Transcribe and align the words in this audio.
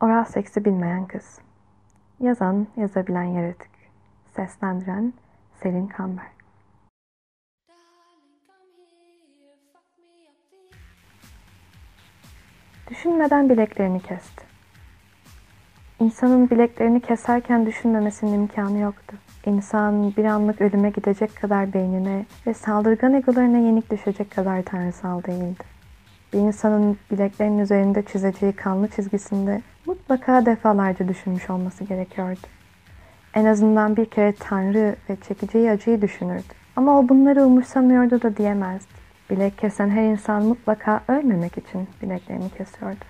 Oral 0.00 0.24
seksi 0.24 0.64
bilmeyen 0.64 1.06
kız. 1.06 1.38
Yazan, 2.20 2.66
yazabilen 2.76 3.22
yaratık. 3.22 3.70
Seslendiren 4.36 5.12
Selin 5.62 5.86
Kamber. 5.86 6.26
Düşünmeden 12.90 13.50
bileklerini 13.50 14.00
kesti. 14.00 14.44
İnsanın 16.00 16.50
bileklerini 16.50 17.00
keserken 17.00 17.66
düşünmemesinin 17.66 18.32
imkanı 18.32 18.78
yoktu. 18.78 19.16
İnsan 19.46 20.16
bir 20.16 20.24
anlık 20.24 20.60
ölüme 20.60 20.90
gidecek 20.90 21.36
kadar 21.36 21.72
beynine 21.72 22.26
ve 22.46 22.54
saldırgan 22.54 23.14
egolarına 23.14 23.58
yenik 23.58 23.90
düşecek 23.90 24.30
kadar 24.30 24.62
tanrısal 24.62 25.22
değildi. 25.22 25.64
Bir 26.32 26.38
insanın 26.38 26.98
bileklerinin 27.10 27.58
üzerinde 27.58 28.02
çizeceği 28.02 28.52
kanlı 28.52 28.88
çizgisinde 28.88 29.62
mutlaka 30.10 30.46
defalarca 30.46 31.08
düşünmüş 31.08 31.50
olması 31.50 31.84
gerekiyordu. 31.84 32.40
En 33.34 33.44
azından 33.44 33.96
bir 33.96 34.04
kere 34.04 34.32
Tanrı 34.32 34.96
ve 35.10 35.16
çekeceği 35.16 35.70
acıyı 35.70 36.02
düşünürdü. 36.02 36.52
Ama 36.76 36.98
o 36.98 37.08
bunları 37.08 37.42
umursamıyordu 37.42 38.22
da 38.22 38.36
diyemezdi. 38.36 38.92
Bilek 39.30 39.58
kesen 39.58 39.90
her 39.90 40.02
insan 40.02 40.42
mutlaka 40.42 41.00
ölmemek 41.08 41.58
için 41.58 41.88
bileklerini 42.02 42.50
kesiyordu. 42.50 43.04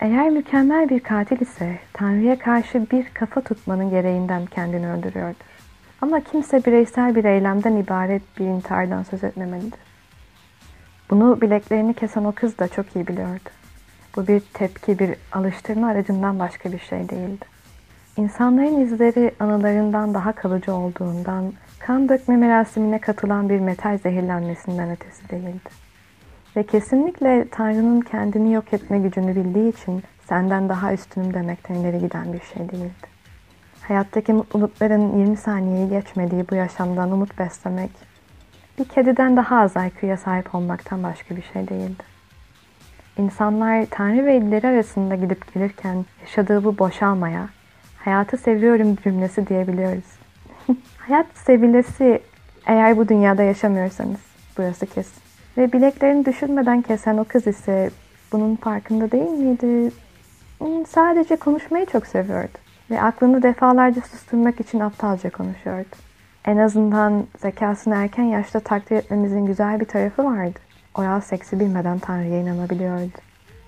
Eğer 0.00 0.30
mükemmel 0.30 0.88
bir 0.88 1.00
katil 1.00 1.40
ise 1.40 1.78
Tanrı'ya 1.92 2.38
karşı 2.38 2.90
bir 2.90 3.04
kafa 3.14 3.40
tutmanın 3.40 3.90
gereğinden 3.90 4.46
kendini 4.46 4.88
öldürüyordur. 4.88 5.46
Ama 6.00 6.20
kimse 6.20 6.64
bireysel 6.64 7.14
bir 7.14 7.24
eylemden 7.24 7.76
ibaret 7.76 8.22
bir 8.38 8.46
intihardan 8.46 9.02
söz 9.02 9.24
etmemelidir. 9.24 9.80
Bunu 11.10 11.40
bileklerini 11.40 11.94
kesen 11.94 12.24
o 12.24 12.32
kız 12.32 12.58
da 12.58 12.68
çok 12.68 12.96
iyi 12.96 13.06
biliyordu. 13.06 13.61
Bu 14.16 14.26
bir 14.26 14.40
tepki, 14.40 14.98
bir 14.98 15.14
alıştırma 15.32 15.88
aracından 15.88 16.38
başka 16.38 16.72
bir 16.72 16.78
şey 16.78 17.08
değildi. 17.08 17.44
İnsanların 18.16 18.80
izleri 18.80 19.34
anılarından 19.40 20.14
daha 20.14 20.32
kalıcı 20.32 20.74
olduğundan, 20.74 21.52
kan 21.78 22.08
dökme 22.08 22.36
merasimine 22.36 22.98
katılan 22.98 23.48
bir 23.48 23.60
metal 23.60 23.98
zehirlenmesinden 23.98 24.90
ötesi 24.90 25.28
değildi. 25.30 25.70
Ve 26.56 26.62
kesinlikle 26.62 27.48
Tanrı'nın 27.48 28.00
kendini 28.00 28.52
yok 28.52 28.72
etme 28.72 28.98
gücünü 28.98 29.36
bildiği 29.36 29.72
için 29.72 30.02
senden 30.28 30.68
daha 30.68 30.92
üstünüm 30.92 31.34
demekten 31.34 31.74
ileri 31.74 31.98
giden 31.98 32.32
bir 32.32 32.40
şey 32.40 32.68
değildi. 32.68 33.12
Hayattaki 33.82 34.32
mutlulukların 34.32 35.18
20 35.18 35.36
saniyeyi 35.36 35.88
geçmediği 35.88 36.44
bu 36.50 36.54
yaşamdan 36.54 37.10
umut 37.12 37.38
beslemek, 37.38 37.90
bir 38.78 38.84
kediden 38.84 39.36
daha 39.36 39.60
az 39.60 39.72
IQ'ya 39.76 40.16
sahip 40.16 40.54
olmaktan 40.54 41.02
başka 41.02 41.36
bir 41.36 41.42
şey 41.52 41.68
değildi. 41.68 42.11
İnsanlar 43.18 43.86
Tanrı 43.90 44.26
ve 44.26 44.36
illeri 44.36 44.66
arasında 44.66 45.14
gidip 45.14 45.54
gelirken 45.54 46.04
yaşadığı 46.20 46.64
bu 46.64 46.78
boşalmaya, 46.78 47.48
hayatı 47.98 48.36
seviyorum 48.36 48.96
cümlesi 49.04 49.46
diyebiliyoruz. 49.46 50.04
Hayat 50.98 51.26
sevilesi 51.34 52.22
eğer 52.66 52.96
bu 52.96 53.08
dünyada 53.08 53.42
yaşamıyorsanız 53.42 54.20
burası 54.58 54.86
kesin. 54.86 55.22
Ve 55.56 55.72
bileklerini 55.72 56.24
düşünmeden 56.24 56.82
kesen 56.82 57.16
o 57.16 57.24
kız 57.24 57.46
ise 57.46 57.90
bunun 58.32 58.56
farkında 58.56 59.10
değil 59.10 59.30
miydi? 59.30 59.92
Hmm, 60.58 60.86
sadece 60.86 61.36
konuşmayı 61.36 61.86
çok 61.86 62.06
seviyordu. 62.06 62.58
Ve 62.90 63.02
aklını 63.02 63.42
defalarca 63.42 64.00
susturmak 64.00 64.60
için 64.60 64.80
aptalca 64.80 65.30
konuşuyordu. 65.30 65.96
En 66.44 66.56
azından 66.56 67.24
zekasını 67.38 67.94
erken 67.94 68.24
yaşta 68.24 68.60
takdir 68.60 68.96
etmemizin 68.96 69.46
güzel 69.46 69.80
bir 69.80 69.84
tarafı 69.84 70.24
vardı. 70.24 70.58
Oral 70.94 71.20
seksi 71.20 71.60
bilmeden 71.60 71.98
Tanrı'ya 71.98 72.40
inanabiliyordu. 72.40 73.18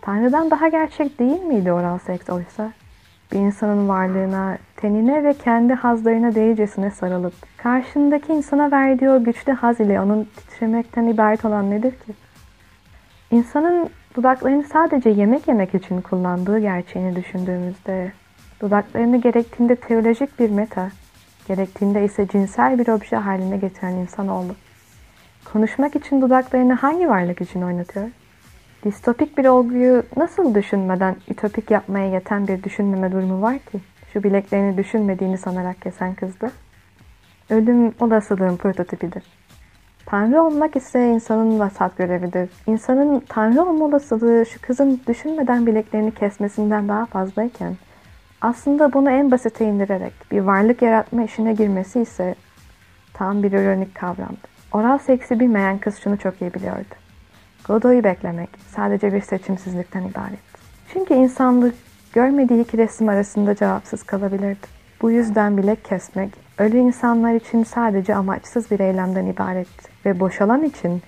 Tanrı'dan 0.00 0.50
daha 0.50 0.68
gerçek 0.68 1.18
değil 1.18 1.42
miydi 1.42 1.72
oral 1.72 1.98
seks 1.98 2.30
oysa? 2.30 2.72
Bir 3.32 3.38
insanın 3.38 3.88
varlığına, 3.88 4.58
tenine 4.76 5.24
ve 5.24 5.34
kendi 5.34 5.74
hazlarına 5.74 6.34
değicesine 6.34 6.90
sarılıp, 6.90 7.34
karşındaki 7.56 8.32
insana 8.32 8.70
verdiği 8.70 9.10
o 9.10 9.24
güçlü 9.24 9.52
haz 9.52 9.80
ile 9.80 10.00
onun 10.00 10.24
titremekten 10.24 11.06
ibaret 11.06 11.44
olan 11.44 11.70
nedir 11.70 11.90
ki? 11.90 12.12
İnsanın 13.30 13.90
dudaklarını 14.16 14.64
sadece 14.64 15.10
yemek 15.10 15.48
yemek 15.48 15.74
için 15.74 16.00
kullandığı 16.00 16.58
gerçeğini 16.58 17.16
düşündüğümüzde, 17.16 18.12
dudaklarını 18.60 19.16
gerektiğinde 19.16 19.76
teolojik 19.76 20.40
bir 20.40 20.50
meta, 20.50 20.90
gerektiğinde 21.48 22.04
ise 22.04 22.28
cinsel 22.28 22.78
bir 22.78 22.88
obje 22.88 23.16
haline 23.16 23.56
getiren 23.56 23.92
insanoğlu. 23.92 24.54
Konuşmak 25.52 25.96
için 25.96 26.22
dudaklarını 26.22 26.72
hangi 26.72 27.08
varlık 27.08 27.40
için 27.40 27.62
oynatıyor? 27.62 28.08
Distopik 28.84 29.38
bir 29.38 29.44
olguyu 29.44 30.02
nasıl 30.16 30.54
düşünmeden 30.54 31.16
ütopik 31.28 31.70
yapmaya 31.70 32.06
yeten 32.06 32.48
bir 32.48 32.62
düşünmeme 32.62 33.12
durumu 33.12 33.42
var 33.42 33.58
ki? 33.58 33.80
Şu 34.12 34.22
bileklerini 34.22 34.76
düşünmediğini 34.76 35.38
sanarak 35.38 35.80
kesen 35.80 36.14
kızdı. 36.14 36.50
Ölüm 37.50 37.94
olasılığın 38.00 38.56
prototipidir. 38.56 39.22
Tanrı 40.06 40.42
olmak 40.42 40.76
ise 40.76 41.08
insanın 41.08 41.58
vasat 41.58 41.96
görevidir. 41.96 42.50
İnsanın 42.66 43.20
Tanrı 43.28 43.62
olma 43.62 43.84
olasılığı 43.84 44.46
şu 44.46 44.60
kızın 44.60 45.00
düşünmeden 45.06 45.66
bileklerini 45.66 46.14
kesmesinden 46.14 46.88
daha 46.88 47.06
fazlayken 47.06 47.76
aslında 48.40 48.92
bunu 48.92 49.10
en 49.10 49.30
basite 49.30 49.64
indirerek 49.64 50.12
bir 50.30 50.40
varlık 50.40 50.82
yaratma 50.82 51.22
işine 51.22 51.52
girmesi 51.52 52.00
ise 52.00 52.34
tam 53.14 53.42
bir 53.42 53.52
ironik 53.52 53.94
kavramdı. 53.94 54.51
Oral 54.72 54.98
seksi 54.98 55.40
bilmeyen 55.40 55.78
kız 55.78 55.98
şunu 55.98 56.18
çok 56.18 56.42
iyi 56.42 56.54
biliyordu. 56.54 56.94
Godoy'u 57.64 58.04
beklemek 58.04 58.48
sadece 58.76 59.12
bir 59.12 59.20
seçimsizlikten 59.20 60.02
ibaret. 60.02 60.38
Çünkü 60.92 61.14
insanlık 61.14 61.74
görmediği 62.12 62.62
iki 62.62 62.78
resim 62.78 63.08
arasında 63.08 63.54
cevapsız 63.54 64.02
kalabilirdi. 64.02 64.66
Bu 65.02 65.10
yüzden 65.10 65.56
bilek 65.56 65.84
kesmek, 65.84 66.30
ölü 66.58 66.78
insanlar 66.78 67.34
için 67.34 67.64
sadece 67.64 68.14
amaçsız 68.14 68.70
bir 68.70 68.80
eylemden 68.80 69.26
ibaretti. 69.26 69.88
Ve 70.06 70.20
boşalan 70.20 70.64
için 70.64 71.02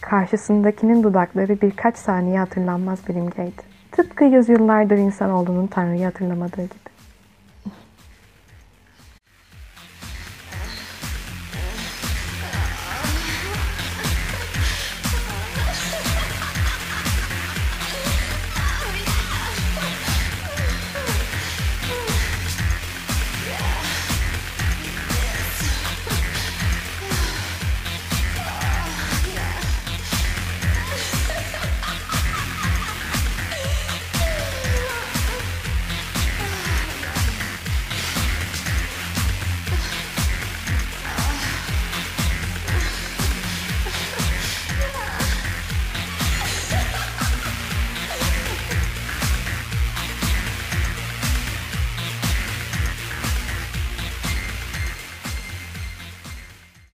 karşısındakinin 0.00 1.02
dudakları 1.02 1.60
birkaç 1.60 1.96
saniye 1.96 2.38
hatırlanmaz 2.38 3.08
bir 3.08 3.14
imgeydi. 3.14 3.62
Tıpkı 3.92 4.24
yüzyıllardır 4.24 4.96
insanoğlunun 4.96 5.66
Tanrı'yı 5.66 6.04
hatırlamadığı 6.04 6.62
gibi. 6.62 6.89